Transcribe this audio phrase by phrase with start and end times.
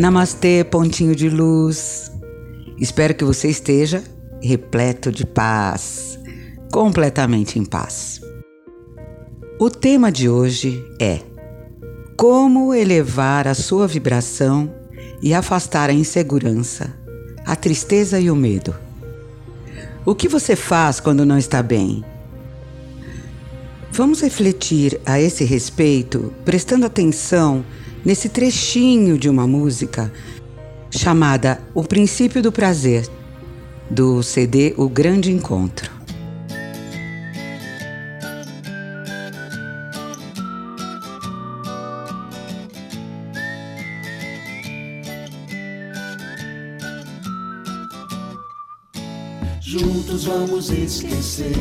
[0.00, 2.10] Namastê, pontinho de luz.
[2.78, 4.02] Espero que você esteja
[4.42, 6.18] repleto de paz,
[6.72, 8.18] completamente em paz.
[9.58, 11.20] O tema de hoje é
[12.16, 14.74] como elevar a sua vibração
[15.20, 16.96] e afastar a insegurança,
[17.44, 18.74] a tristeza e o medo.
[20.06, 22.02] O que você faz quando não está bem?
[23.92, 27.62] Vamos refletir a esse respeito, prestando atenção
[28.04, 30.12] nesse trechinho de uma música
[30.90, 33.08] chamada O Princípio do Prazer,
[33.88, 35.90] do CD O Grande Encontro.
[49.60, 51.52] Juntos vamos esquecer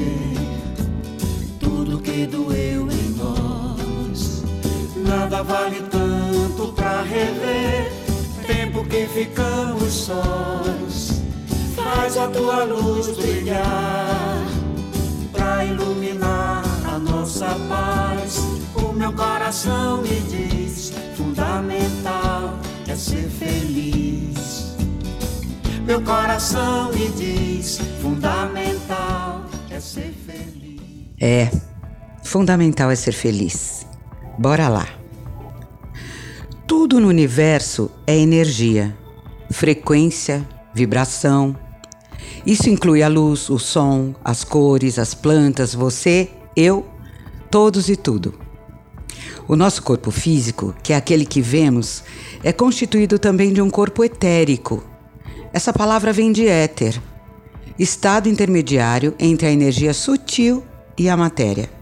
[1.59, 4.43] tudo que doeu em nós.
[5.05, 5.81] Nada vale
[6.59, 7.89] tanto pra rever
[8.45, 11.21] tempo que ficamos sós.
[11.75, 14.43] Faz a tua luz brilhar
[15.31, 18.39] pra iluminar a nossa paz.
[18.75, 24.75] O meu coração me diz: fundamental é ser feliz.
[25.85, 30.81] Meu coração me diz: fundamental é ser feliz.
[31.21, 31.49] É,
[32.23, 33.85] fundamental é ser feliz.
[34.37, 34.98] Bora lá.
[36.69, 38.95] Tudo no universo é energia,
[39.49, 41.57] frequência, vibração.
[42.45, 46.87] Isso inclui a luz, o som, as cores, as plantas, você, eu,
[47.49, 48.39] todos e tudo.
[49.47, 52.03] O nosso corpo físico, que é aquele que vemos,
[52.43, 54.83] é constituído também de um corpo etérico,
[55.51, 57.01] essa palavra vem de éter,
[57.79, 60.63] estado intermediário entre a energia sutil
[60.95, 61.78] e a matéria.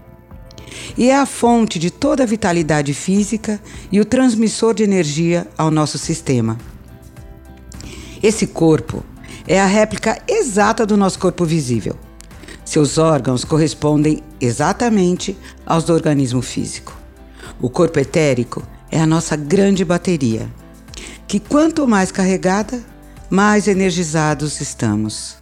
[0.96, 5.70] E é a fonte de toda a vitalidade física e o transmissor de energia ao
[5.70, 6.58] nosso sistema.
[8.22, 9.04] Esse corpo
[9.46, 11.96] é a réplica exata do nosso corpo visível.
[12.64, 16.96] Seus órgãos correspondem exatamente aos do organismo físico.
[17.60, 20.48] O corpo etérico é a nossa grande bateria,
[21.26, 22.82] que quanto mais carregada,
[23.30, 25.36] mais energizados estamos.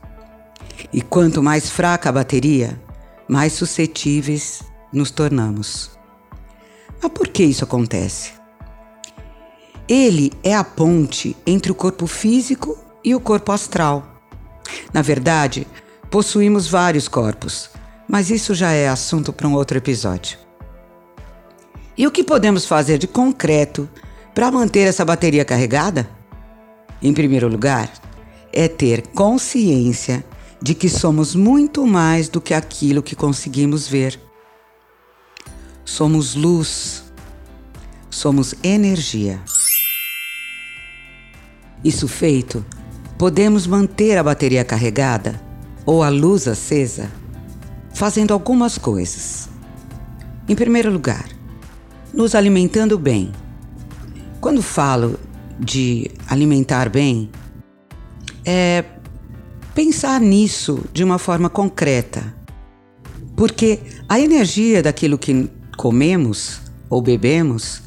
[0.92, 2.80] E quanto mais fraca a bateria,
[3.28, 5.90] mais suscetíveis nos tornamos.
[7.02, 8.32] Mas por que isso acontece?
[9.88, 14.20] Ele é a ponte entre o corpo físico e o corpo astral.
[14.92, 15.66] Na verdade,
[16.10, 17.70] possuímos vários corpos,
[18.08, 20.38] mas isso já é assunto para um outro episódio.
[21.96, 23.88] E o que podemos fazer de concreto
[24.34, 26.08] para manter essa bateria carregada?
[27.00, 27.90] Em primeiro lugar,
[28.52, 30.24] é ter consciência
[30.60, 34.20] de que somos muito mais do que aquilo que conseguimos ver.
[35.86, 37.04] Somos luz,
[38.10, 39.40] somos energia.
[41.84, 42.66] Isso feito,
[43.16, 45.40] podemos manter a bateria carregada
[45.86, 47.08] ou a luz acesa
[47.94, 49.48] fazendo algumas coisas.
[50.48, 51.24] Em primeiro lugar,
[52.12, 53.30] nos alimentando bem.
[54.40, 55.18] Quando falo
[55.58, 57.30] de alimentar bem
[58.44, 58.84] é
[59.72, 62.34] pensar nisso de uma forma concreta.
[63.36, 67.82] Porque a energia daquilo que comemos ou bebemos,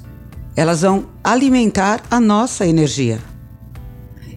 [0.56, 3.20] elas vão alimentar a nossa energia.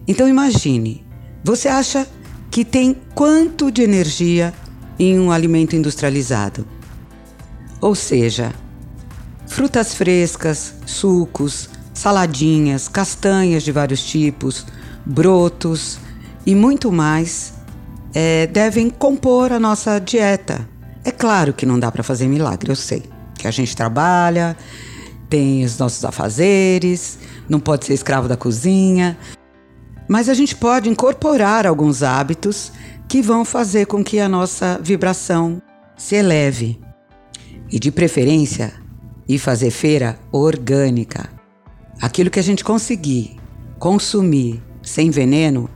[0.07, 1.05] Então imagine,
[1.43, 2.07] você acha
[2.49, 4.53] que tem quanto de energia
[4.99, 6.65] em um alimento industrializado?
[7.81, 8.53] Ou seja,
[9.47, 14.65] frutas frescas, sucos, saladinhas, castanhas de vários tipos,
[15.05, 15.99] brotos
[16.45, 17.53] e muito mais
[18.13, 20.67] é, devem compor a nossa dieta.
[21.03, 23.12] É claro que não dá para fazer milagre, eu sei.
[23.43, 24.55] Que a gente trabalha,
[25.29, 29.17] tem os nossos afazeres, não pode ser escravo da cozinha.
[30.07, 32.71] Mas a gente pode incorporar alguns hábitos
[33.05, 35.61] que vão fazer com que a nossa vibração
[35.97, 36.79] se eleve.
[37.69, 38.71] E de preferência,
[39.27, 41.29] ir fazer feira orgânica.
[42.01, 43.35] Aquilo que a gente conseguir
[43.77, 45.69] consumir sem veneno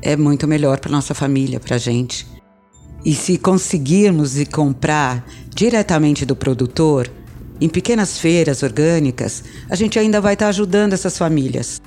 [0.00, 2.26] é muito melhor para nossa família, para a gente.
[3.04, 7.10] E se conseguirmos e comprar diretamente do produtor,
[7.60, 11.80] em pequenas feiras orgânicas, a gente ainda vai estar tá ajudando essas famílias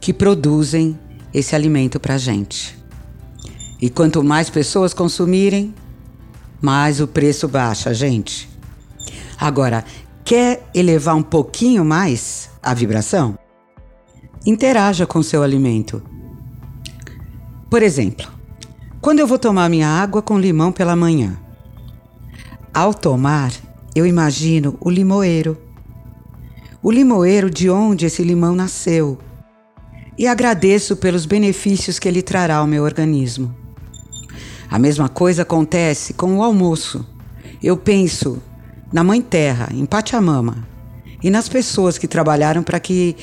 [0.00, 0.98] que produzem
[1.32, 2.78] esse alimento para a gente.
[3.80, 5.74] E quanto mais pessoas consumirem,
[6.60, 8.48] mais o preço baixa, gente.
[9.38, 9.84] Agora,
[10.24, 12.48] quer elevar um pouquinho mais?
[12.62, 13.38] a vibração?
[14.44, 16.02] Interaja com seu alimento.
[17.70, 18.30] Por exemplo,
[19.00, 21.38] quando eu vou tomar minha água com limão pela manhã,
[22.74, 23.52] ao tomar,
[23.94, 25.56] eu imagino o limoeiro.
[26.82, 29.18] O limoeiro de onde esse limão nasceu.
[30.18, 33.54] e agradeço pelos benefícios que ele trará ao meu organismo.
[34.68, 37.06] A mesma coisa acontece com o almoço.
[37.62, 38.42] Eu penso
[38.92, 40.66] na Mãe Terra, em Pachamama,
[41.22, 43.16] e nas pessoas que trabalharam para que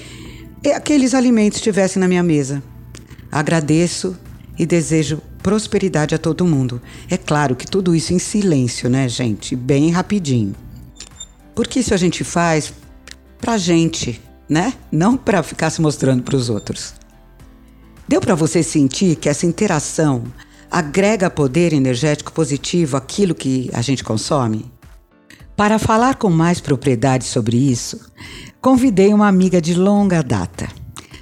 [0.74, 2.64] aqueles alimentos estivessem na minha mesa.
[3.32, 4.18] Agradeço
[4.58, 6.82] e desejo prosperidade a todo mundo.
[7.08, 9.56] É claro que tudo isso em silêncio, né, gente?
[9.56, 10.56] Bem rapidinho.
[11.54, 12.74] Porque isso a gente faz
[13.38, 14.20] pra gente,
[14.50, 14.74] né?
[14.92, 16.96] Não para ficar se mostrando para os outros.
[18.08, 20.24] Deu para você sentir que essa interação
[20.72, 24.66] agrega poder energético positivo àquilo que a gente consome?
[25.56, 28.12] Para falar com mais propriedade sobre isso,
[28.60, 30.68] convidei uma amiga de longa data.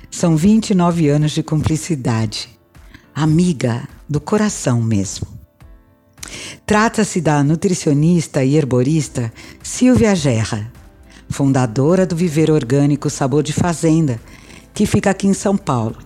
[0.09, 2.47] São 29 anos de cumplicidade.
[3.13, 5.27] Amiga do coração mesmo.
[6.65, 10.71] Trata-se da nutricionista e herborista Silvia Gerra,
[11.29, 14.19] fundadora do Viver Orgânico Sabor de Fazenda,
[14.73, 15.97] que fica aqui em São Paulo.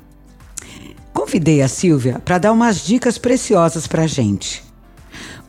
[1.13, 4.63] Convidei a Silvia para dar umas dicas preciosas para a gente.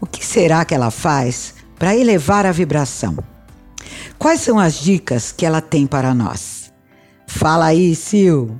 [0.01, 3.17] O que será que ela faz para elevar a vibração?
[4.19, 6.73] Quais são as dicas que ela tem para nós?
[7.27, 8.59] Fala aí, Sil.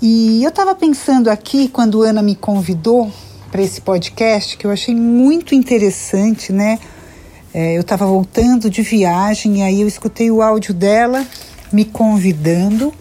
[0.00, 3.10] E eu estava pensando aqui quando Ana me convidou
[3.50, 6.78] para esse podcast que eu achei muito interessante, né?
[7.54, 11.26] É, eu estava voltando de viagem e aí eu escutei o áudio dela
[11.72, 12.92] me convidando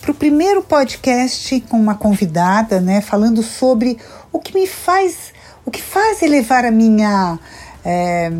[0.00, 3.02] para o primeiro podcast com uma convidada, né?
[3.02, 3.98] Falando sobre
[4.32, 5.34] o que me faz,
[5.66, 7.38] o que faz elevar a minha
[7.84, 8.32] é,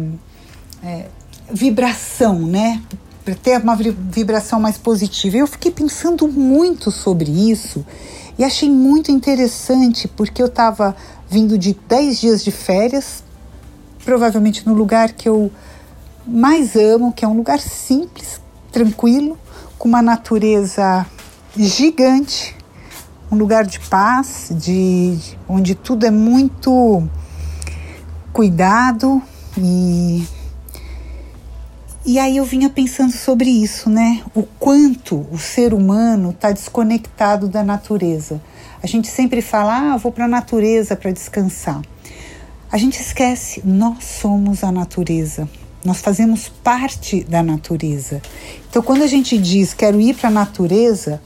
[0.82, 1.04] é,
[1.52, 2.80] vibração, né?
[3.28, 5.36] Para ter uma vibração mais positiva.
[5.36, 7.84] Eu fiquei pensando muito sobre isso
[8.38, 10.96] e achei muito interessante porque eu estava
[11.28, 13.22] vindo de 10 dias de férias,
[14.02, 15.52] provavelmente no lugar que eu
[16.26, 18.40] mais amo, que é um lugar simples,
[18.72, 19.38] tranquilo,
[19.78, 21.04] com uma natureza
[21.54, 22.56] gigante,
[23.30, 27.06] um lugar de paz, de onde tudo é muito
[28.32, 29.20] cuidado
[29.58, 30.26] e
[32.08, 34.22] e aí eu vinha pensando sobre isso, né?
[34.34, 38.40] O quanto o ser humano está desconectado da natureza.
[38.82, 41.82] A gente sempre fala, ah, vou para a natureza para descansar.
[42.72, 45.46] A gente esquece, nós somos a natureza.
[45.84, 48.22] Nós fazemos parte da natureza.
[48.70, 51.20] Então, quando a gente diz quero ir para a natureza,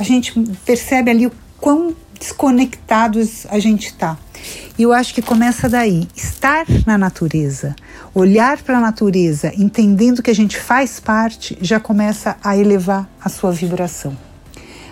[0.00, 0.32] a gente
[0.66, 4.16] percebe ali o quão desconectados a gente está.
[4.76, 7.76] E eu acho que começa daí, estar na natureza,
[8.14, 13.28] olhar para a natureza, entendendo que a gente faz parte, já começa a elevar a
[13.28, 14.16] sua vibração.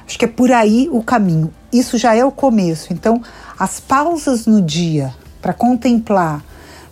[0.07, 1.53] Acho que é por aí o caminho.
[1.73, 2.93] Isso já é o começo.
[2.93, 3.23] Então,
[3.59, 6.45] as pausas no dia para contemplar,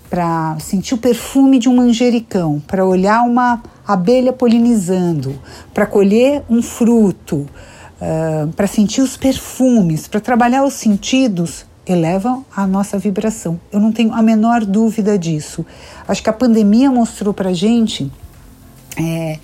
[0.08, 5.40] para sentir o perfume de um manjericão, para olhar uma abelha polinizando,
[5.72, 7.48] para colher um fruto,
[8.00, 13.61] uh, para sentir os perfumes, para trabalhar os sentidos, elevam a nossa vibração.
[13.73, 15.64] Eu não tenho a menor dúvida disso.
[16.06, 18.11] Acho que a pandemia mostrou para gente
[18.97, 19.38] é,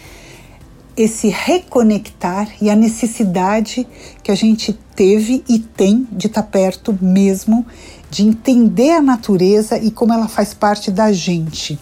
[0.97, 3.87] esse reconectar e a necessidade
[4.23, 7.67] que a gente teve e tem de estar tá perto mesmo,
[8.10, 11.79] de entender a natureza e como ela faz parte da gente.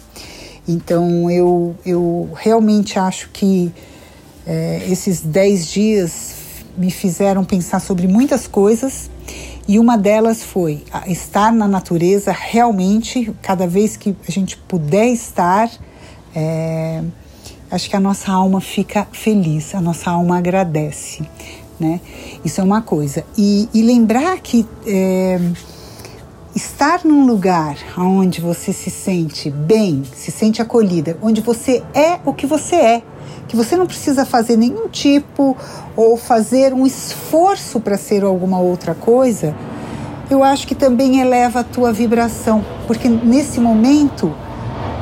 [0.67, 3.71] Então eu, eu realmente acho que
[4.45, 6.44] é, esses dez dias
[6.77, 9.09] me fizeram pensar sobre muitas coisas
[9.67, 15.71] e uma delas foi estar na natureza realmente, cada vez que a gente puder estar.
[16.35, 17.01] É,
[17.71, 21.27] acho que a nossa alma fica feliz, a nossa alma agradece,
[21.79, 21.99] né?
[22.43, 23.25] Isso é uma coisa.
[23.35, 25.39] E, e lembrar que é,
[26.55, 32.33] estar num lugar onde você se sente bem, se sente acolhida, onde você é o
[32.33, 33.03] que você é,
[33.47, 35.55] que você não precisa fazer nenhum tipo
[35.95, 39.55] ou fazer um esforço para ser alguma outra coisa,
[40.29, 44.33] eu acho que também eleva a tua vibração, porque nesse momento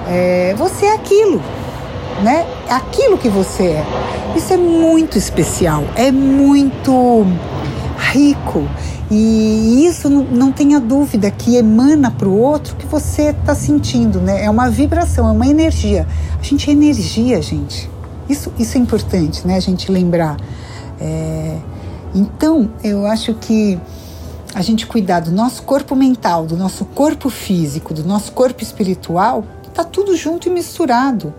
[0.07, 1.41] é, você é aquilo,
[2.21, 2.45] né?
[2.69, 3.85] Aquilo que você é.
[4.35, 7.25] Isso é muito especial, é muito
[8.11, 8.67] rico.
[9.11, 14.43] E isso não, tenha dúvida que emana para o outro que você está sentindo, né?
[14.43, 16.07] É uma vibração, é uma energia.
[16.39, 17.92] A gente é energia, gente.
[18.33, 19.55] Isso, isso é importante, né?
[19.55, 20.37] A gente lembrar.
[20.99, 21.57] É...
[22.13, 23.79] Então, eu acho que
[24.53, 29.43] a gente cuidar do nosso corpo mental, do nosso corpo físico, do nosso corpo espiritual,
[29.73, 31.33] tá tudo junto e misturado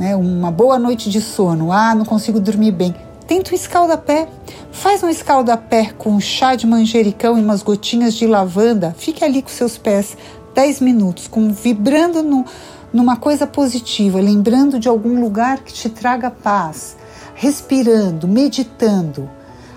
[0.00, 0.16] né?
[0.16, 2.94] Uma boa noite de sono, ah, não consigo dormir bem.
[3.26, 4.26] Tenta um escaldapé.
[4.72, 8.94] Faz um escaldapé com chá de manjericão e umas gotinhas de lavanda.
[8.96, 10.16] Fique ali com seus pés
[10.54, 12.46] 10 minutos, com vibrando no,
[12.92, 16.96] numa coisa positiva, lembrando de algum lugar que te traga paz,
[17.34, 19.30] respirando, meditando.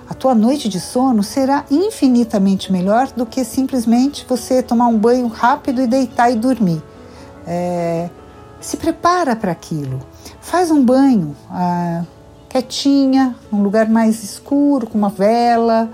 [0.09, 5.27] a tua noite de sono será infinitamente melhor do que simplesmente você tomar um banho
[5.27, 6.83] rápido e deitar e dormir.
[7.47, 8.09] É,
[8.59, 9.99] se prepara para aquilo.
[10.39, 12.03] Faz um banho ah,
[12.49, 15.89] quietinha, num lugar mais escuro, com uma vela.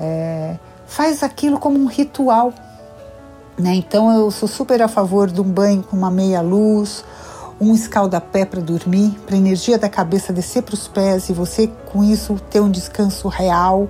[0.00, 0.56] É,
[0.86, 2.52] faz aquilo como um ritual.
[3.58, 3.74] Né?
[3.74, 7.02] Então eu sou super a favor de um banho com uma meia luz,
[7.58, 11.70] um escaldapé para dormir, para a energia da cabeça descer para os pés e você
[11.90, 13.88] com isso ter um descanso real.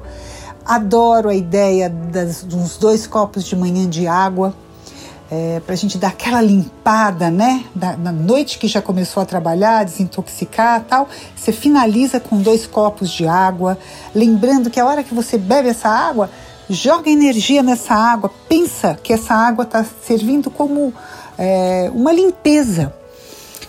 [0.65, 4.55] Adoro a ideia das, dos dois copos de manhã de água.
[5.29, 7.65] É, para a gente dar aquela limpada, né?
[7.75, 13.11] Da, na noite que já começou a trabalhar, desintoxicar tal, você finaliza com dois copos
[13.11, 13.77] de água,
[14.15, 16.31] lembrando que a hora que você bebe essa água,
[16.69, 20.93] joga energia nessa água, pensa que essa água está servindo como
[21.39, 22.93] é, uma limpeza.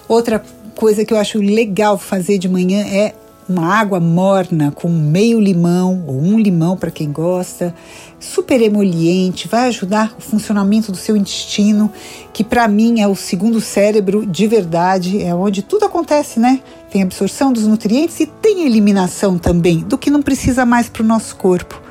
[0.08, 0.44] Outra
[0.75, 3.13] coisa que eu acho legal fazer de manhã é
[3.50, 7.74] uma água morna com meio limão ou um limão para quem gosta,
[8.20, 11.92] super emoliente, vai ajudar o funcionamento do seu intestino,
[12.34, 16.60] que para mim é o segundo cérebro de verdade, é onde tudo acontece, né?
[16.92, 21.06] Tem absorção dos nutrientes e tem eliminação também do que não precisa mais para o
[21.06, 21.87] nosso corpo.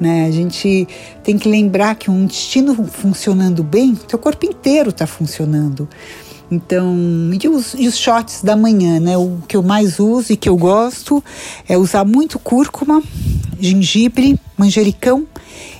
[0.00, 0.26] Né?
[0.26, 0.88] A gente
[1.22, 5.88] tem que lembrar que um intestino funcionando bem, teu corpo inteiro está funcionando.
[6.50, 6.96] Então,
[7.40, 9.16] e os, e os shots da manhã, né?
[9.16, 11.22] O que eu mais uso e que eu gosto
[11.68, 13.00] é usar muito cúrcuma,
[13.60, 15.26] gengibre, manjericão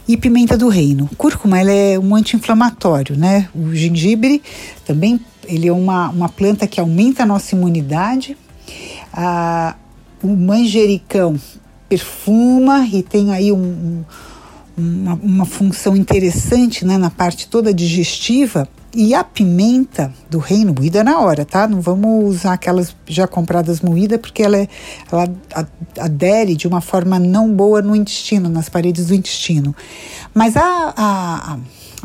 [0.07, 1.11] e pimenta do reino.
[1.17, 3.49] Cúrcuma ela é um anti-inflamatório, né?
[3.53, 4.41] O gengibre
[4.85, 8.37] também ele é uma, uma planta que aumenta a nossa imunidade.
[9.13, 9.75] Ah,
[10.23, 11.37] o manjericão
[11.91, 14.05] perfuma e tem aí um, um,
[14.79, 18.69] uma, uma, função interessante né, na parte toda digestiva.
[18.93, 21.69] E a pimenta do reino moída na hora, tá?
[21.69, 24.69] Não vamos usar aquelas já compradas moídas, porque ela, é,
[25.13, 25.29] ela
[25.99, 29.75] adere de uma forma não boa no intestino, nas paredes do intestino.
[30.35, 31.59] Mas a, a, a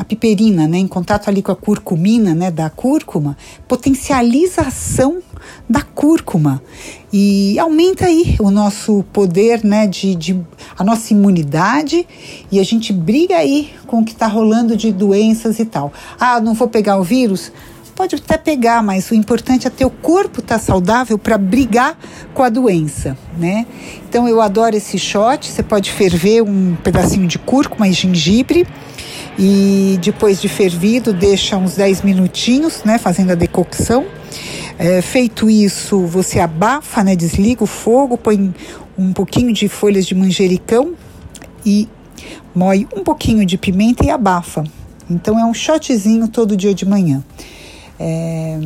[0.03, 3.37] piperina, né, em contato ali com a curcumina, né, da cúrcuma,
[3.67, 5.21] potencializa a ação
[5.69, 6.61] da cúrcuma
[7.13, 10.39] e aumenta aí o nosso poder, né, de, de
[10.77, 12.05] a nossa imunidade
[12.51, 15.93] e a gente briga aí com o que está rolando de doenças e tal.
[16.19, 17.51] Ah, não vou pegar o vírus?
[17.95, 21.97] Pode até pegar, mas o importante é ter o corpo estar tá saudável para brigar
[22.33, 23.65] com a doença, né?
[24.09, 25.49] Então eu adoro esse shot.
[25.49, 28.67] Você pode ferver um pedacinho de cúrcuma e gengibre
[29.37, 34.05] e depois de fervido deixa uns 10 minutinhos, né, fazendo a decocção.
[34.77, 38.53] É, feito isso, você abafa, né, desliga o fogo, põe
[38.97, 40.93] um pouquinho de folhas de manjericão
[41.65, 41.87] e
[42.53, 44.63] moe um pouquinho de pimenta e abafa.
[45.09, 47.23] Então é um shotzinho todo dia de manhã.
[47.99, 48.59] É,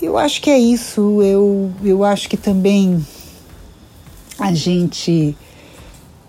[0.00, 1.22] eu acho que é isso.
[1.22, 3.04] Eu, eu acho que também
[4.38, 5.36] a gente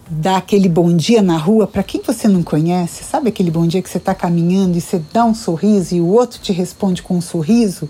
[0.09, 3.03] dá aquele bom dia na rua para quem você não conhece.
[3.03, 6.07] Sabe aquele bom dia que você está caminhando e você dá um sorriso e o
[6.07, 7.89] outro te responde com um sorriso?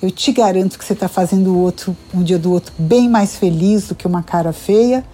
[0.00, 3.36] eu te garanto que você está fazendo o outro, um dia do outro bem mais
[3.36, 5.04] feliz do que uma cara feia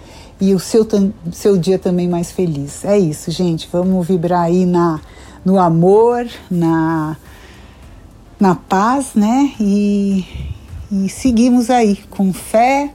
[0.41, 0.87] e o seu,
[1.33, 2.85] seu dia também mais feliz.
[2.85, 3.69] É isso, gente.
[3.73, 5.01] Vamos vibrar aí na,
[5.45, 7.17] no amor, na,
[8.41, 9.53] na paz, né?
[9.61, 10.27] E,
[10.91, 12.93] e seguimos aí com fé,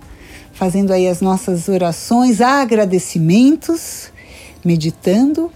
[0.58, 4.12] fazendo aí as nossas orações, agradecimentos,
[4.66, 5.52] meditando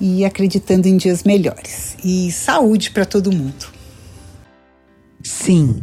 [0.00, 1.96] e acreditando em dias melhores.
[2.04, 3.66] E saúde para todo mundo.
[5.22, 5.82] Sim,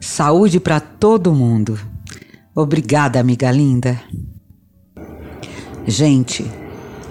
[0.00, 1.78] saúde para todo mundo.
[2.54, 4.00] Obrigada, amiga linda.
[5.86, 6.50] Gente,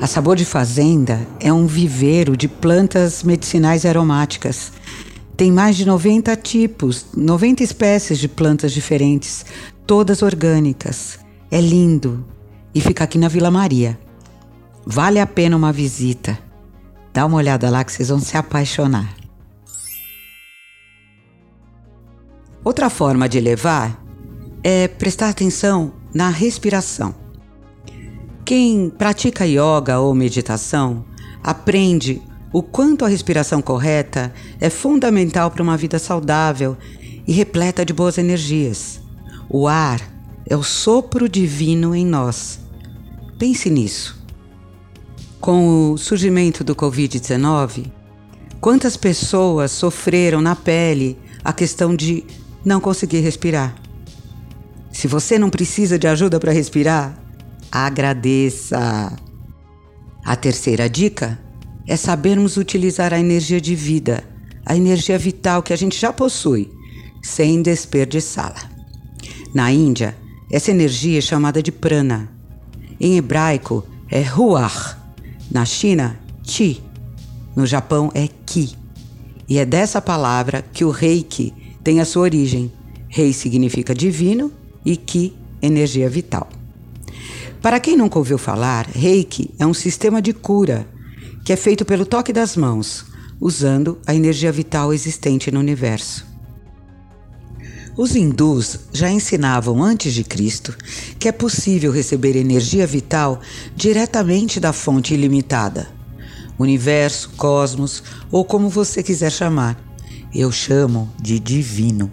[0.02, 4.72] a Sabor de Fazenda é um viveiro de plantas medicinais aromáticas.
[5.38, 9.46] Tem mais de 90 tipos, 90 espécies de plantas diferentes,
[9.86, 11.20] todas orgânicas.
[11.50, 12.26] É lindo
[12.74, 13.98] e fica aqui na Vila Maria.
[14.86, 16.38] Vale a pena uma visita.
[17.14, 19.16] Dá uma olhada lá que vocês vão se apaixonar.
[22.64, 24.04] Outra forma de levar
[24.64, 27.14] é prestar atenção na respiração.
[28.44, 31.06] Quem pratica yoga ou meditação
[31.44, 36.78] aprende o quanto a respiração correta é fundamental para uma vida saudável
[37.28, 39.05] e repleta de boas energias.
[39.50, 40.02] O ar
[40.46, 42.60] é o sopro divino em nós.
[43.38, 44.24] Pense nisso.
[45.40, 47.92] Com o surgimento do Covid-19,
[48.60, 52.24] quantas pessoas sofreram na pele a questão de
[52.64, 53.76] não conseguir respirar.
[54.92, 57.20] Se você não precisa de ajuda para respirar,
[57.72, 59.16] agradeça.
[60.24, 61.40] A terceira dica
[61.86, 64.24] é sabermos utilizar a energia de vida,
[64.66, 66.72] a energia vital que a gente já possui,
[67.22, 68.75] sem desperdiçá-la.
[69.56, 70.18] Na Índia,
[70.52, 72.30] essa energia é chamada de prana
[73.00, 74.98] Em hebraico é Ruach,
[75.50, 76.84] na China, Qi,
[77.56, 78.76] no Japão é Ki.
[79.48, 82.70] E é dessa palavra que o Reiki tem a sua origem.
[83.08, 84.52] Rei significa divino
[84.84, 86.50] e Ki, energia vital.
[87.62, 90.86] Para quem nunca ouviu falar, Reiki é um sistema de cura
[91.46, 93.06] que é feito pelo toque das mãos,
[93.40, 96.35] usando a energia vital existente no universo.
[97.98, 100.76] Os hindus já ensinavam antes de Cristo
[101.18, 103.40] que é possível receber energia vital
[103.74, 105.88] diretamente da fonte ilimitada.
[106.60, 109.80] Universo, cosmos ou como você quiser chamar.
[110.34, 112.12] Eu chamo de divino.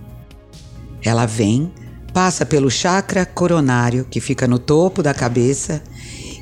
[1.02, 1.72] Ela vem,
[2.14, 5.82] passa pelo chakra coronário, que fica no topo da cabeça,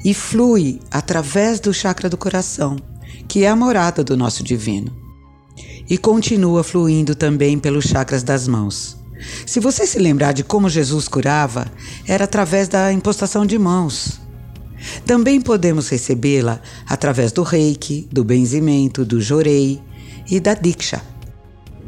[0.05, 2.77] e flui através do chakra do coração,
[3.27, 4.95] que é a morada do nosso divino.
[5.89, 9.00] E continua fluindo também pelos chakras das mãos.
[9.47, 11.67] Se você se lembrar de como Jesus curava,
[12.07, 14.21] era através da impostação de mãos.
[15.05, 19.81] Também podemos recebê-la através do reiki, do benzimento, do jorei
[20.31, 21.03] e da diksha.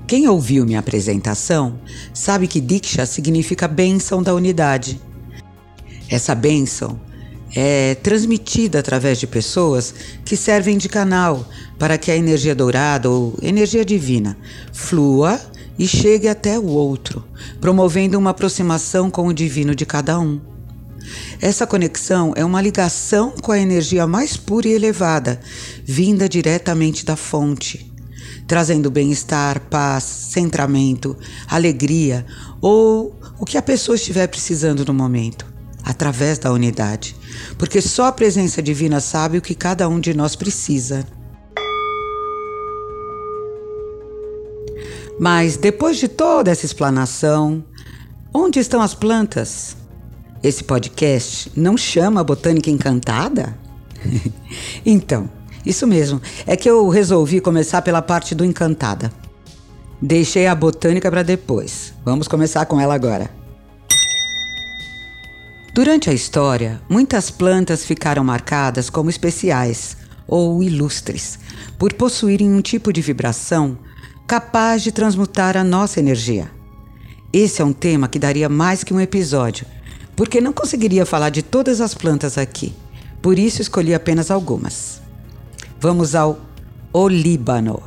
[0.06, 1.80] Quem ouviu minha apresentação
[2.12, 5.00] sabe que diksha significa bênção da unidade.
[6.08, 7.00] Essa bênção
[7.54, 11.46] é transmitida através de pessoas que servem de canal
[11.78, 14.36] para que a energia dourada ou energia divina
[14.72, 15.40] flua
[15.78, 17.24] e chegue até o outro,
[17.60, 20.40] promovendo uma aproximação com o divino de cada um.
[21.40, 25.40] Essa conexão é uma ligação com a energia mais pura e elevada,
[25.84, 27.92] vinda diretamente da fonte,
[28.46, 31.16] trazendo bem-estar, paz, centramento,
[31.48, 32.24] alegria
[32.60, 35.46] ou o que a pessoa estiver precisando no momento,
[35.82, 37.16] através da unidade,
[37.58, 41.04] porque só a presença divina sabe o que cada um de nós precisa.
[45.18, 47.64] Mas depois de toda essa explanação,
[48.32, 49.76] onde estão as plantas?
[50.42, 53.56] Esse podcast não chama Botânica Encantada?
[54.84, 55.30] então,
[55.64, 56.20] isso mesmo.
[56.46, 59.12] É que eu resolvi começar pela parte do Encantada.
[60.00, 61.94] Deixei a botânica para depois.
[62.04, 63.30] Vamos começar com ela agora.
[65.74, 69.96] Durante a história, muitas plantas ficaram marcadas como especiais
[70.26, 71.38] ou ilustres
[71.78, 73.78] por possuírem um tipo de vibração
[74.32, 76.50] capaz de transmutar a nossa energia.
[77.30, 79.66] Esse é um tema que daria mais que um episódio,
[80.16, 82.72] porque não conseguiria falar de todas as plantas aqui.
[83.20, 85.02] Por isso escolhi apenas algumas.
[85.78, 86.40] Vamos ao
[86.94, 87.82] olíbano.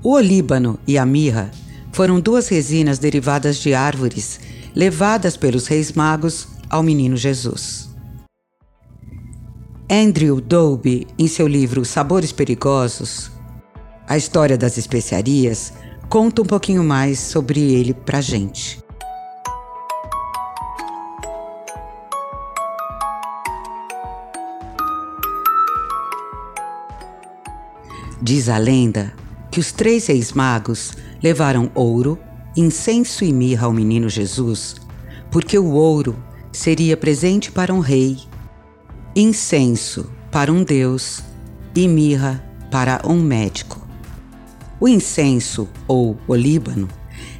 [0.00, 1.50] O olíbano e a mirra
[1.90, 4.38] foram duas resinas derivadas de árvores
[4.76, 7.90] levadas pelos reis magos ao menino Jesus.
[9.90, 13.28] Andrew Dolby, em seu livro Sabores Perigosos,
[14.12, 15.72] a história das especiarias,
[16.06, 18.78] conta um pouquinho mais sobre ele pra gente.
[28.20, 29.14] Diz a lenda
[29.50, 32.18] que os três reis magos levaram ouro,
[32.54, 34.76] incenso e mirra ao menino Jesus,
[35.30, 36.22] porque o ouro
[36.52, 38.18] seria presente para um rei,
[39.16, 41.22] incenso para um deus
[41.74, 43.81] e mirra para um médico.
[44.82, 46.88] O incenso, ou olíbano,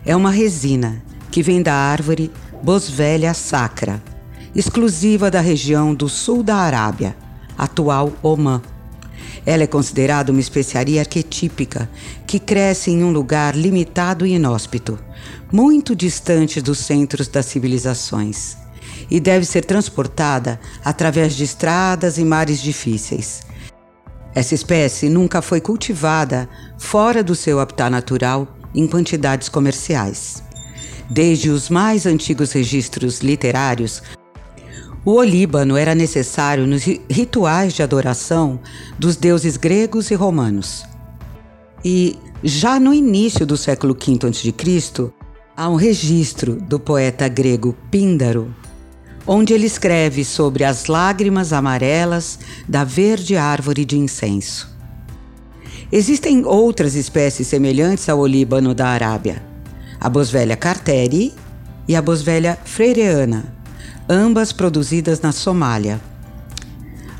[0.06, 2.30] é uma resina que vem da árvore
[2.62, 4.00] Boswellia sacra,
[4.54, 7.16] exclusiva da região do sul da Arábia,
[7.58, 8.62] atual Omã.
[9.44, 11.90] Ela é considerada uma especiaria arquetípica
[12.28, 14.96] que cresce em um lugar limitado e inóspito,
[15.50, 18.56] muito distante dos centros das civilizações,
[19.10, 23.40] e deve ser transportada através de estradas e mares difíceis.
[24.34, 30.42] Essa espécie nunca foi cultivada fora do seu habitat natural em quantidades comerciais.
[31.10, 34.02] Desde os mais antigos registros literários,
[35.04, 38.58] o olíbano era necessário nos rituais de adoração
[38.98, 40.84] dos deuses gregos e romanos.
[41.84, 45.12] E já no início do século V a.C.,
[45.56, 48.54] há um registro do poeta grego Píndaro,
[49.26, 54.70] onde ele escreve sobre as lágrimas amarelas da verde árvore de incenso.
[55.90, 59.42] Existem outras espécies semelhantes ao olíbano da Arábia,
[60.00, 61.34] a Boswellia carteri
[61.86, 63.54] e a Boswellia freireana,
[64.08, 66.00] ambas produzidas na Somália.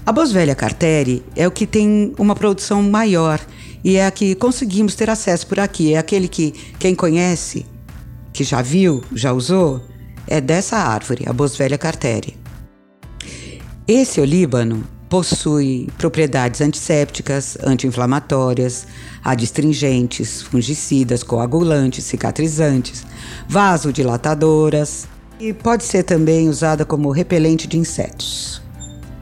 [0.04, 3.40] A Boswellia carteri é o que tem uma produção maior
[3.84, 5.94] e é a que conseguimos ter acesso por aqui.
[5.94, 7.66] É aquele que quem conhece,
[8.32, 9.80] que já viu, já usou,
[10.32, 12.38] é dessa árvore, a Boswellia carteri.
[13.86, 18.86] Esse olíbano possui propriedades antissépticas, anti-inflamatórias,
[19.22, 23.04] adstringentes, fungicidas, coagulantes, cicatrizantes,
[23.46, 25.06] vasodilatadoras,
[25.38, 28.62] e pode ser também usada como repelente de insetos.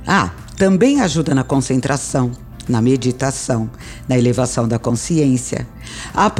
[0.07, 2.31] Ah, também ajuda na concentração,
[2.69, 3.71] na meditação,
[4.09, 5.67] na elevação da consciência.
[6.15, 6.31] A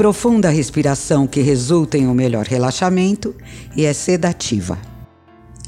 [0.49, 3.35] respiração que resulta em um melhor relaxamento
[3.75, 4.77] e é sedativa.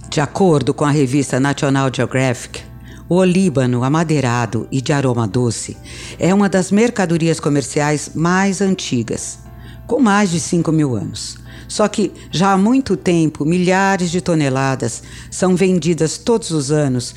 [0.10, 2.62] De acordo com a revista National Geographic,
[3.10, 5.76] o olíbano amadeirado e de aroma doce
[6.18, 9.40] é uma das mercadorias comerciais mais antigas,
[9.88, 11.38] com mais de 5 mil anos.
[11.68, 17.16] Só que já há muito tempo, milhares de toneladas são vendidas todos os anos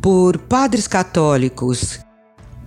[0.00, 1.98] por padres católicos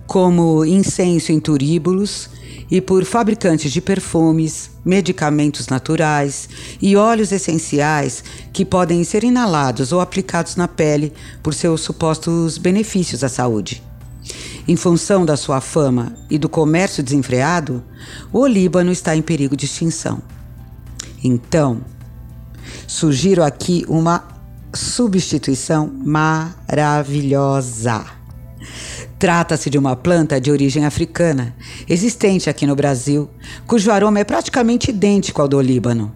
[0.06, 2.30] como incenso em turíbulos
[2.70, 6.48] e por fabricantes de perfumes, medicamentos naturais
[6.80, 13.22] e óleos essenciais que podem ser inalados ou aplicados na pele por seus supostos benefícios
[13.22, 13.82] à saúde.
[14.68, 17.84] Em função da sua fama e do comércio desenfreado,
[18.32, 20.20] o Líbano está em perigo de extinção.
[21.22, 21.82] Então,
[22.86, 24.24] sugiro aqui uma
[24.74, 28.04] substituição maravilhosa.
[29.18, 31.56] Trata-se de uma planta de origem africana,
[31.88, 33.30] existente aqui no Brasil,
[33.66, 36.14] cujo aroma é praticamente idêntico ao do Líbano.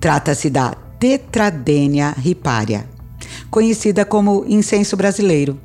[0.00, 2.88] Trata-se da Tetradenia riparia,
[3.50, 5.60] conhecida como incenso brasileiro,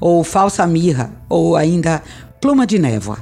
[0.00, 2.02] ou falsa mirra, ou ainda
[2.40, 3.18] pluma de névoa.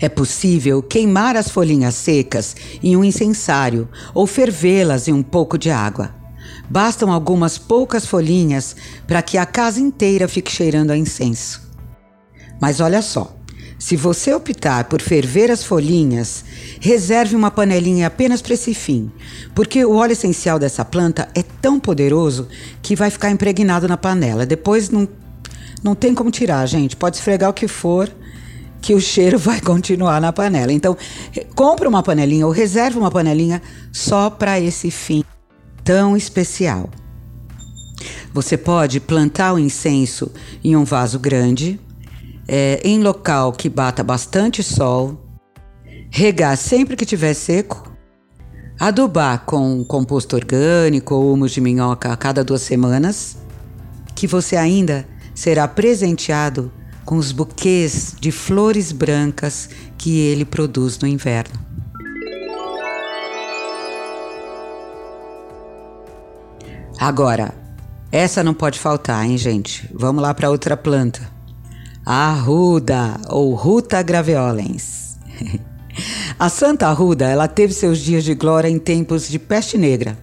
[0.00, 5.70] É possível queimar as folhinhas secas em um incensário ou fervê-las em um pouco de
[5.70, 6.21] água.
[6.68, 8.76] Bastam algumas poucas folhinhas
[9.06, 11.62] para que a casa inteira fique cheirando a incenso.
[12.60, 13.36] Mas olha só,
[13.82, 16.44] se você optar por ferver as folhinhas,
[16.80, 19.10] reserve uma panelinha apenas para esse fim,
[19.56, 22.46] porque o óleo essencial dessa planta é tão poderoso
[22.80, 24.46] que vai ficar impregnado na panela.
[24.46, 25.08] Depois não,
[25.82, 26.94] não tem como tirar, gente.
[26.94, 28.08] Pode esfregar o que for,
[28.80, 30.72] que o cheiro vai continuar na panela.
[30.72, 30.96] Então,
[31.56, 35.24] compre uma panelinha ou reserve uma panelinha só para esse fim
[35.84, 36.88] tão especial.
[38.32, 40.30] Você pode plantar o incenso
[40.64, 41.78] em um vaso grande,
[42.48, 45.20] é, em local que bata bastante sol,
[46.10, 47.92] regar sempre que tiver seco,
[48.78, 53.36] adubar com composto orgânico ou humus de minhoca a cada duas semanas,
[54.14, 56.72] que você ainda será presenteado
[57.04, 59.68] com os buquês de flores brancas
[59.98, 61.71] que ele produz no inverno.
[66.98, 67.54] Agora,
[68.10, 69.88] essa não pode faltar, hein, gente?
[69.94, 71.30] Vamos lá para outra planta.
[72.04, 75.18] A arruda, ou Ruta graveolens.
[76.38, 80.18] a Santa Arruda, ela teve seus dias de glória em tempos de peste negra.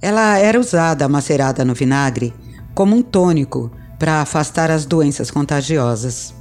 [0.00, 2.32] Ela era usada, macerada no vinagre,
[2.74, 6.32] como um tônico para afastar as doenças contagiosas.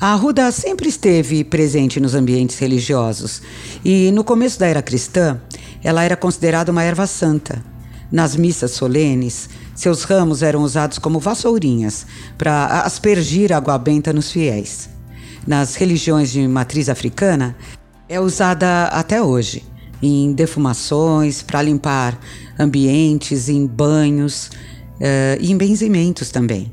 [0.00, 3.40] A arruda sempre esteve presente nos ambientes religiosos
[3.82, 5.40] e, no começo da era cristã,
[5.82, 7.73] ela era considerada uma erva santa
[8.14, 12.06] nas missas solenes, seus ramos eram usados como vassourinhas
[12.38, 14.88] para aspergir água benta nos fiéis.
[15.44, 17.56] Nas religiões de matriz africana,
[18.08, 19.64] é usada até hoje
[20.00, 22.16] em defumações, para limpar
[22.56, 26.72] ambientes, em banhos uh, e em benzimentos também.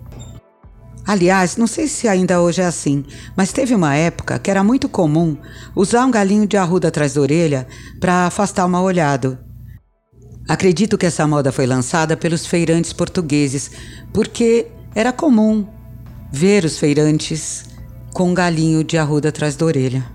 [1.07, 3.03] Aliás, não sei se ainda hoje é assim,
[3.35, 5.35] mas teve uma época que era muito comum
[5.75, 7.67] usar um galinho de arruda atrás da orelha
[7.99, 9.39] para afastar o mal olhado
[10.47, 13.71] Acredito que essa moda foi lançada pelos feirantes portugueses,
[14.11, 15.65] porque era comum
[16.31, 17.65] ver os feirantes
[18.13, 20.05] com um galinho de arruda atrás da orelha.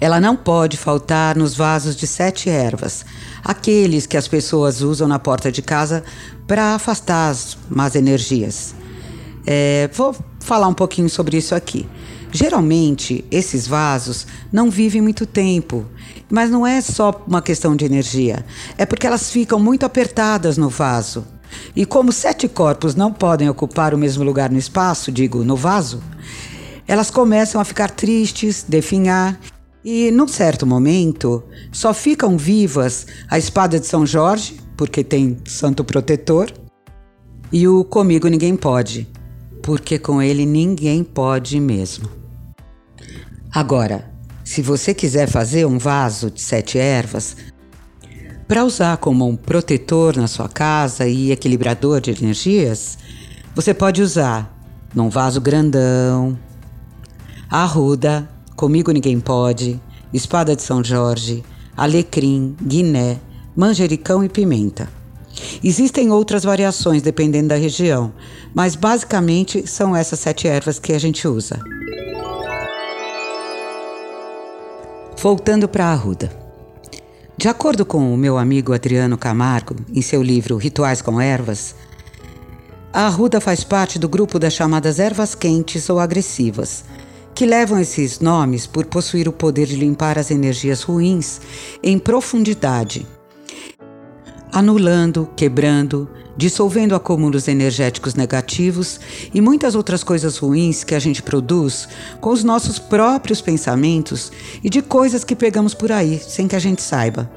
[0.00, 3.04] Ela não pode faltar nos vasos de sete ervas,
[3.42, 6.04] aqueles que as pessoas usam na porta de casa
[6.46, 8.74] para afastar as más energias.
[9.46, 11.88] É, vou falar um pouquinho sobre isso aqui.
[12.36, 15.86] Geralmente, esses vasos não vivem muito tempo
[16.30, 18.44] mas não é só uma questão de energia,
[18.76, 21.24] é porque elas ficam muito apertadas no vaso.
[21.74, 26.02] E como sete corpos não podem ocupar o mesmo lugar no espaço, digo, no vaso,
[26.86, 29.38] elas começam a ficar tristes, definhar
[29.84, 35.84] e, num certo momento, só ficam vivas a espada de São Jorge, porque tem santo
[35.84, 36.52] protetor,
[37.52, 39.08] e o comigo ninguém pode,
[39.62, 42.25] porque com ele ninguém pode mesmo.
[43.56, 44.04] Agora,
[44.44, 47.38] se você quiser fazer um vaso de sete ervas,
[48.46, 52.98] para usar como um protetor na sua casa e equilibrador de energias,
[53.54, 54.54] você pode usar
[54.94, 56.38] num vaso grandão,
[57.48, 59.80] arruda, comigo ninguém pode,
[60.12, 61.42] espada de São Jorge,
[61.74, 63.18] alecrim, guiné,
[63.56, 64.86] manjericão e pimenta.
[65.64, 68.12] Existem outras variações dependendo da região,
[68.54, 71.58] mas basicamente são essas sete ervas que a gente usa.
[75.18, 76.30] Voltando para a Arruda.
[77.38, 81.74] De acordo com o meu amigo Adriano Camargo, em seu livro Rituais com Ervas,
[82.92, 86.84] A arruda faz parte do grupo das chamadas ervas quentes ou agressivas,
[87.34, 91.40] que levam esses nomes por possuir o poder de limpar as energias ruins
[91.82, 93.06] em profundidade,
[94.56, 98.98] anulando, quebrando, dissolvendo acúmulos energéticos negativos
[99.34, 101.86] e muitas outras coisas ruins que a gente produz
[102.22, 104.32] com os nossos próprios pensamentos
[104.64, 107.30] e de coisas que pegamos por aí sem que a gente saiba.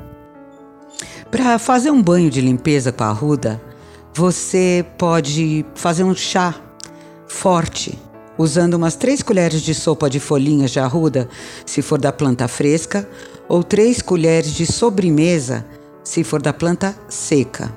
[1.30, 3.62] Para fazer um banho de limpeza com a arruda,
[4.14, 6.56] você pode fazer um chá
[7.28, 8.00] forte,
[8.38, 11.28] usando umas 3 colheres de sopa de folhinhas de arruda,
[11.66, 13.10] se for da planta fresca,
[13.50, 15.66] ou 3 colheres de sobremesa,
[16.10, 17.72] se for da planta seca.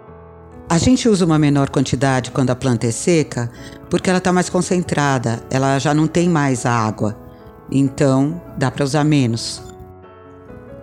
[0.67, 3.51] A gente usa uma menor quantidade quando a planta é seca,
[3.91, 7.15] porque ela está mais concentrada, ela já não tem mais água,
[7.71, 9.63] então dá para usar menos.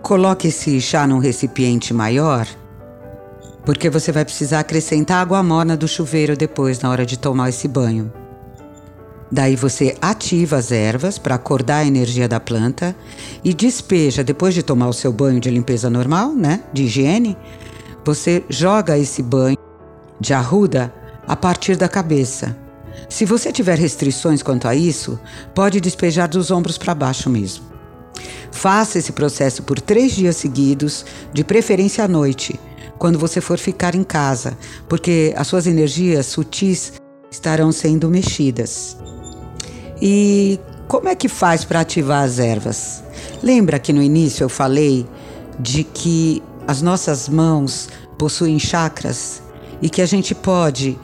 [0.00, 2.46] Coloque esse chá num recipiente maior
[3.64, 7.68] porque você vai precisar acrescentar água morna do chuveiro depois na hora de tomar esse
[7.68, 8.10] banho.
[9.30, 12.96] Daí você ativa as ervas para acordar a energia da planta
[13.44, 17.36] e despeja depois de tomar o seu banho de limpeza normal, né, de higiene,
[18.04, 19.56] você joga esse banho
[20.18, 20.92] de arruda
[21.28, 22.56] a partir da cabeça.
[23.08, 25.18] Se você tiver restrições quanto a isso,
[25.54, 27.64] pode despejar dos ombros para baixo mesmo.
[28.50, 32.58] Faça esse processo por três dias seguidos, de preferência à noite,
[32.98, 36.92] quando você for ficar em casa, porque as suas energias sutis
[37.30, 38.96] estarão sendo mexidas.
[40.00, 40.58] E
[40.88, 43.02] como é que faz para ativar as ervas?
[43.42, 45.06] Lembra que no início eu falei
[45.58, 49.42] de que as nossas mãos possuem chakras
[49.82, 50.98] e que a gente pode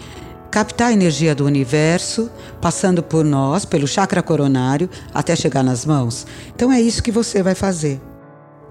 [0.50, 2.30] captar a energia do universo,
[2.60, 6.26] passando por nós, pelo chakra coronário, até chegar nas mãos.
[6.54, 8.00] Então é isso que você vai fazer.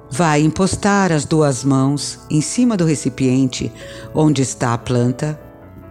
[0.09, 3.71] Vai impostar as duas mãos em cima do recipiente
[4.13, 5.39] onde está a planta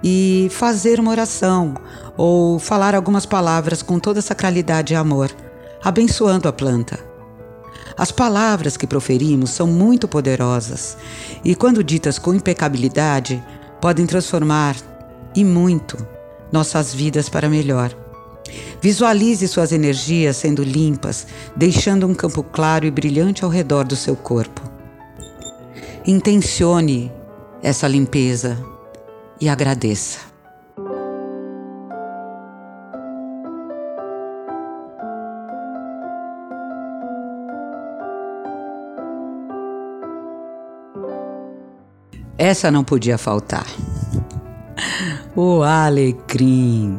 [0.07, 1.75] e fazer uma oração
[2.15, 5.31] ou falar algumas palavras com toda sacralidade e amor,
[5.83, 6.99] abençoando a planta.
[7.97, 10.99] As palavras que proferimos são muito poderosas
[11.43, 13.43] e, quando ditas com impecabilidade,
[13.81, 14.77] podem transformar
[15.35, 15.97] e muito
[16.53, 17.97] nossas vidas para melhor.
[18.83, 24.15] Visualize suas energias sendo limpas, deixando um campo claro e brilhante ao redor do seu
[24.15, 24.61] corpo.
[26.07, 27.11] Intencione
[27.63, 28.74] essa limpeza
[29.41, 30.35] e agradeça.
[42.37, 43.67] Essa não podia faltar.
[45.37, 46.97] O alecrim.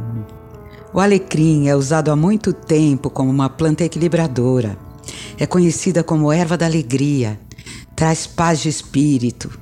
[0.94, 4.78] O alecrim é usado há muito tempo como uma planta equilibradora.
[5.38, 7.40] É conhecida como erva da alegria,
[7.96, 9.58] traz paz de espírito,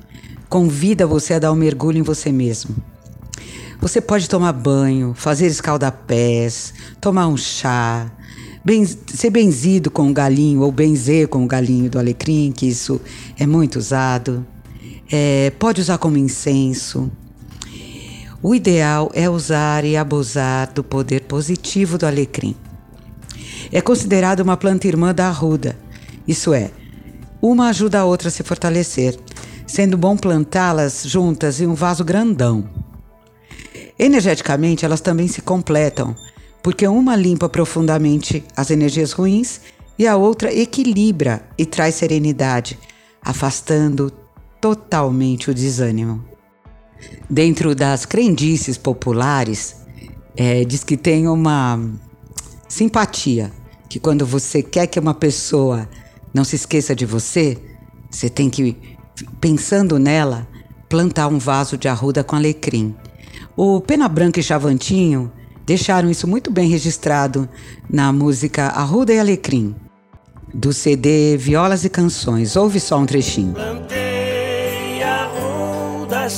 [0.54, 2.76] convida você a dar um mergulho em você mesmo.
[3.80, 8.08] Você pode tomar banho, fazer escaldapés, tomar um chá,
[9.08, 13.00] ser benzido com o galinho ou benzer com o galinho do alecrim, que isso
[13.36, 14.46] é muito usado.
[15.10, 17.10] É, pode usar como incenso.
[18.40, 22.54] O ideal é usar e abusar do poder positivo do alecrim.
[23.72, 25.76] É considerado uma planta irmã da arruda,
[26.28, 26.70] isso é,
[27.42, 29.18] uma ajuda a outra a se fortalecer,
[29.74, 32.70] sendo bom plantá-las juntas em um vaso grandão.
[33.98, 36.14] Energeticamente, elas também se completam,
[36.62, 39.60] porque uma limpa profundamente as energias ruins
[39.98, 42.78] e a outra equilibra e traz serenidade,
[43.20, 44.12] afastando
[44.60, 46.24] totalmente o desânimo.
[47.28, 49.74] Dentro das crendices populares,
[50.36, 51.80] é, diz que tem uma
[52.68, 53.50] simpatia,
[53.88, 55.88] que quando você quer que uma pessoa
[56.32, 57.58] não se esqueça de você,
[58.08, 58.93] você tem que,
[59.40, 60.46] pensando nela,
[60.88, 62.94] plantar um vaso de arruda com alecrim.
[63.56, 65.30] O Pena Branca e Chavantinho
[65.64, 67.48] deixaram isso muito bem registrado
[67.88, 69.74] na música Arruda e Alecrim,
[70.52, 72.56] do CD Violas e Canções.
[72.56, 73.54] Ouve só um trechinho.
[73.54, 76.28] Plantei arruda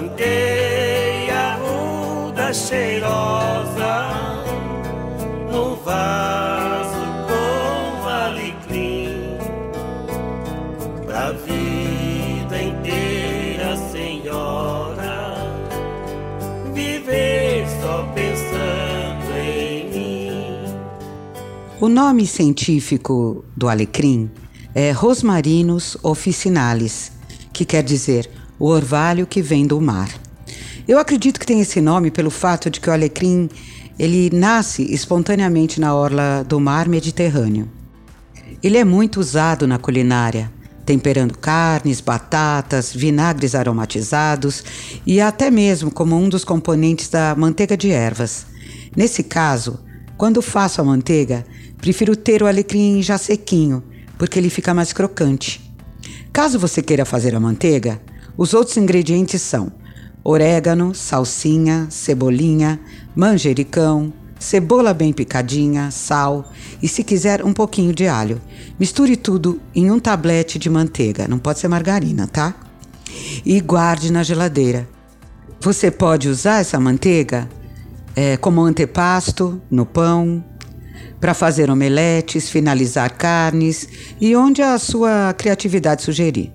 [0.00, 4.08] plantei a ruda cheirosa
[5.50, 9.36] no vaso com alecrim
[11.04, 15.34] pra vida inteira, senhora,
[16.72, 20.64] viver só pensando em mim.
[21.80, 24.30] O nome científico do alecrim
[24.74, 27.12] é Rosmarinus officinalis
[27.52, 30.08] que quer dizer o orvalho que vem do mar.
[30.86, 33.48] Eu acredito que tem esse nome pelo fato de que o alecrim
[33.98, 37.68] ele nasce espontaneamente na orla do mar Mediterrâneo.
[38.62, 40.50] Ele é muito usado na culinária,
[40.86, 44.64] temperando carnes, batatas, vinagres aromatizados
[45.06, 48.46] e até mesmo como um dos componentes da manteiga de ervas.
[48.96, 49.78] Nesse caso,
[50.16, 51.44] quando faço a manteiga,
[51.78, 53.82] prefiro ter o alecrim já sequinho,
[54.20, 55.74] porque ele fica mais crocante.
[56.30, 57.98] Caso você queira fazer a manteiga,
[58.36, 59.72] os outros ingredientes são
[60.22, 62.78] orégano, salsinha, cebolinha,
[63.16, 66.52] manjericão, cebola bem picadinha, sal
[66.82, 68.38] e, se quiser, um pouquinho de alho.
[68.78, 72.54] Misture tudo em um tablete de manteiga, não pode ser margarina, tá?
[73.42, 74.86] E guarde na geladeira.
[75.62, 77.48] Você pode usar essa manteiga
[78.14, 80.44] é, como antepasto no pão,
[81.20, 83.88] para fazer omeletes, finalizar carnes
[84.20, 86.52] e onde a sua criatividade sugerir.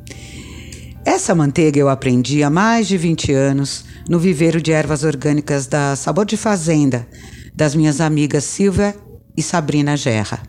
[1.06, 5.96] Essa manteiga eu aprendi há mais de 20 anos no viveiro de ervas orgânicas da
[5.96, 7.08] Sabor de Fazenda,
[7.54, 8.96] das minhas amigas Silvia
[9.38, 10.42] e Sabrina Gerra.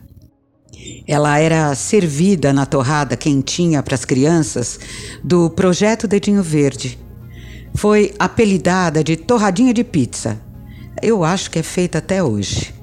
[1.07, 4.79] Ela era servida na torrada quentinha para as crianças
[5.23, 6.97] do projeto Dedinho Verde.
[7.75, 10.41] Foi apelidada de torradinha de pizza.
[11.01, 12.76] Eu acho que é feita até hoje.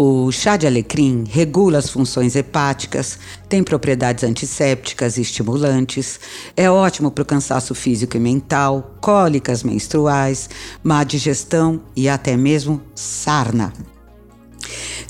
[0.00, 6.20] O chá de alecrim regula as funções hepáticas, tem propriedades antissépticas e estimulantes,
[6.56, 10.48] é ótimo para o cansaço físico e mental, cólicas menstruais,
[10.84, 13.72] má digestão e até mesmo sarna.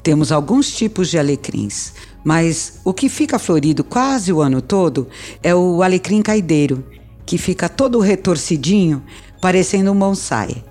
[0.03, 1.93] Temos alguns tipos de alecrins,
[2.25, 5.07] mas o que fica florido quase o ano todo
[5.43, 6.83] é o alecrim caideiro,
[7.27, 9.03] que fica todo retorcidinho,
[9.39, 10.65] parecendo um bonsai.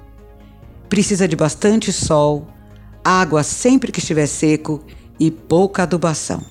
[0.89, 2.47] Precisa de bastante sol,
[3.07, 4.83] água sempre que estiver seco
[5.17, 6.43] e pouca adubação.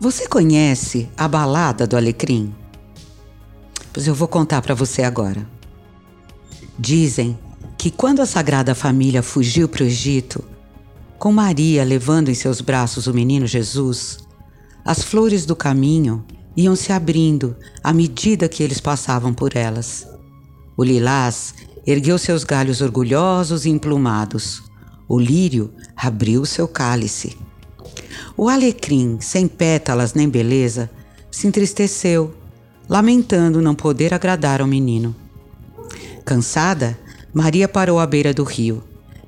[0.00, 2.54] Você conhece a balada do alecrim?
[3.92, 5.46] Pois eu vou contar para você agora.
[6.78, 7.38] Dizem
[7.76, 10.42] que quando a Sagrada Família fugiu para o Egito,
[11.18, 14.25] com Maria levando em seus braços o menino Jesus,
[14.86, 16.24] as flores do caminho
[16.56, 20.06] iam se abrindo à medida que eles passavam por elas.
[20.76, 24.62] O lilás ergueu seus galhos orgulhosos e emplumados.
[25.08, 27.36] O lírio abriu seu cálice.
[28.36, 30.88] O alecrim, sem pétalas nem beleza,
[31.32, 32.32] se entristeceu,
[32.88, 35.16] lamentando não poder agradar ao menino.
[36.24, 36.96] Cansada,
[37.34, 38.84] Maria parou à beira do rio.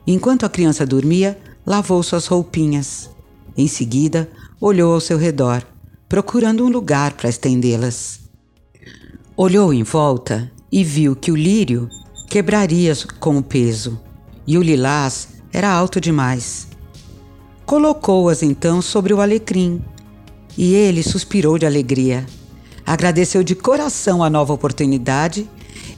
[0.06, 3.10] Enquanto a criança dormia, lavou suas roupinhas.
[3.56, 5.62] Em seguida, olhou ao seu redor,
[6.08, 8.20] procurando um lugar para estendê-las.
[9.36, 11.88] Olhou em volta e viu que o lírio
[12.28, 14.00] quebraria com o peso
[14.46, 16.66] e o lilás era alto demais.
[17.64, 19.82] Colocou-as então sobre o alecrim
[20.56, 22.26] e ele suspirou de alegria.
[22.84, 25.48] Agradeceu de coração a nova oportunidade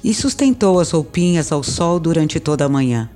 [0.04, 3.08] e sustentou as roupinhas ao sol durante toda a manhã.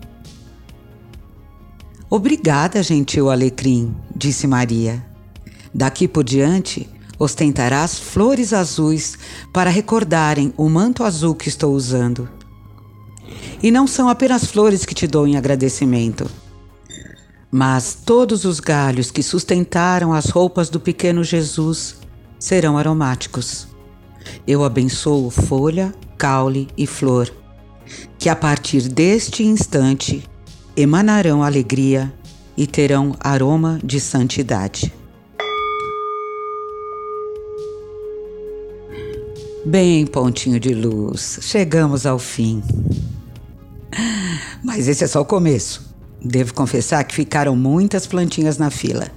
[2.09, 5.13] Obrigada, gentil alecrim, disse Maria.
[5.75, 9.19] Daqui por diante, ostentarás flores azuis
[9.53, 12.29] para recordarem o manto azul que estou usando.
[13.63, 16.31] E não são apenas flores que te dou em agradecimento,
[17.51, 21.97] mas todos os galhos que sustentaram as roupas do pequeno Jesus
[22.39, 23.67] serão aromáticos.
[24.47, 27.33] Eu abençoo folha, caule e flor,
[28.19, 30.23] que a partir deste instante
[30.77, 32.13] emanarão alegria
[32.57, 34.93] e terão aroma de santidade.
[39.67, 42.62] Bem, pontinho de luz, chegamos ao fim.
[44.62, 45.95] Mas esse é só o começo.
[46.23, 49.09] Devo confessar que ficaram muitas plantinhas na fila.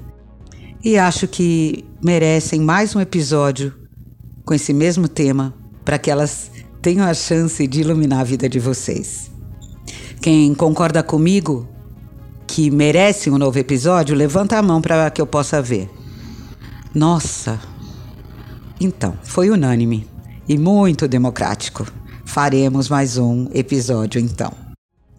[0.82, 3.74] E acho que merecem mais um episódio
[4.46, 6.50] com esse mesmo tema para que elas
[6.82, 9.30] tenham a chance de iluminar a vida de vocês.
[10.22, 11.68] Quem concorda comigo
[12.48, 15.90] que merece um novo episódio, levanta a mão para que eu possa ver.
[16.96, 17.60] Nossa!
[18.80, 20.08] Então, foi unânime
[20.48, 21.86] e muito democrático.
[22.26, 24.52] Faremos mais um episódio então.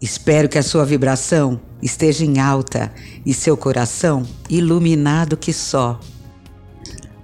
[0.01, 2.91] Espero que a sua vibração esteja em alta
[3.25, 5.99] e seu coração iluminado que só.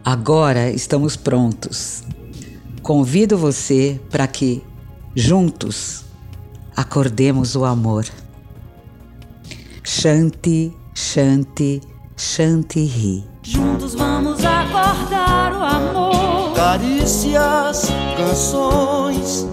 [0.03, 2.03] Agora estamos prontos.
[2.81, 4.61] Convido você para que,
[5.15, 6.03] juntos,
[6.75, 8.05] acordemos o amor.
[9.83, 11.81] Shanti, Shanti,
[12.17, 13.23] Shanti Ri.
[13.41, 16.14] Juntos vamos acordar o amor
[16.75, 19.47] carícias, canções.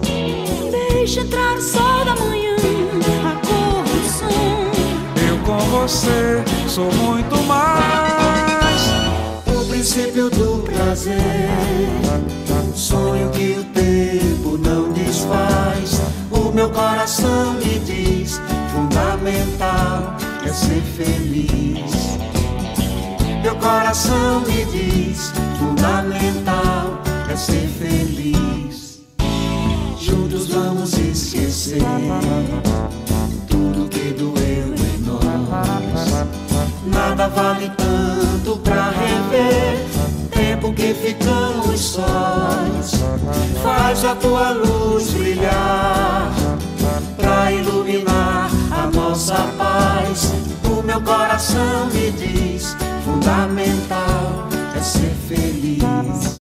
[0.71, 2.55] Deixa entrar o sol da manhã,
[3.25, 5.25] a cor do som.
[5.25, 8.81] Eu com você sou muito mais.
[9.47, 11.49] O princípio do prazer,
[12.75, 16.01] sonho que o tempo não desfaz.
[16.29, 18.41] O meu coração me diz:
[18.73, 22.17] fundamental é ser feliz.
[23.41, 26.42] Meu coração me diz: fundamental
[27.33, 29.01] é ser feliz.
[29.99, 31.81] Juntos vamos esquecer
[33.47, 36.27] tudo que doeu em nós.
[36.85, 39.83] Nada vale tanto pra rever.
[40.29, 43.01] Tempo que ficamos sós.
[43.63, 46.31] Faz a tua luz brilhar
[47.17, 50.33] pra iluminar a nossa paz.
[50.69, 56.42] O meu coração me diz: fundamental é ser feliz.